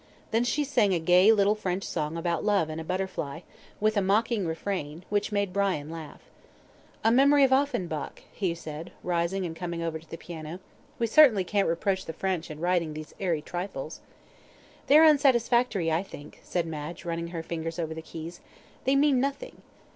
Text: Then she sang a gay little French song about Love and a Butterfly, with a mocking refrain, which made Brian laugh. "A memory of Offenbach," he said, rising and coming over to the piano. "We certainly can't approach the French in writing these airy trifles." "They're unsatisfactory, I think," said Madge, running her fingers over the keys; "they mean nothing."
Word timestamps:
Then 0.31 0.43
she 0.43 0.63
sang 0.63 0.95
a 0.95 0.99
gay 0.99 1.31
little 1.31 1.53
French 1.53 1.83
song 1.83 2.17
about 2.17 2.43
Love 2.43 2.71
and 2.71 2.81
a 2.81 2.83
Butterfly, 2.83 3.41
with 3.79 3.95
a 3.95 4.01
mocking 4.01 4.47
refrain, 4.47 5.03
which 5.09 5.31
made 5.31 5.53
Brian 5.53 5.91
laugh. 5.91 6.21
"A 7.03 7.11
memory 7.11 7.43
of 7.43 7.53
Offenbach," 7.53 8.23
he 8.33 8.55
said, 8.55 8.91
rising 9.03 9.45
and 9.45 9.55
coming 9.55 9.83
over 9.83 9.99
to 9.99 10.09
the 10.09 10.17
piano. 10.17 10.59
"We 10.97 11.05
certainly 11.05 11.43
can't 11.43 11.69
approach 11.69 12.05
the 12.05 12.13
French 12.13 12.49
in 12.49 12.59
writing 12.59 12.95
these 12.95 13.13
airy 13.19 13.43
trifles." 13.43 13.99
"They're 14.87 15.05
unsatisfactory, 15.05 15.91
I 15.91 16.01
think," 16.01 16.39
said 16.41 16.65
Madge, 16.65 17.05
running 17.05 17.27
her 17.27 17.43
fingers 17.43 17.77
over 17.77 17.93
the 17.93 18.01
keys; 18.01 18.39
"they 18.85 18.95
mean 18.95 19.19
nothing." 19.19 19.61